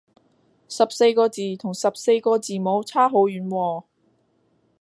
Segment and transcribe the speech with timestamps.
[0.67, 3.83] 十四個字同十四個字母差好遠喎